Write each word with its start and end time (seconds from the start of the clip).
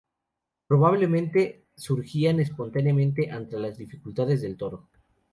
Probablemente 0.65 1.67
surgían 1.77 2.39
espontáneamente 2.39 3.29
ante 3.29 3.59
las 3.59 3.77
dificultades 3.77 4.41
del 4.41 4.57
toro. 4.57 4.87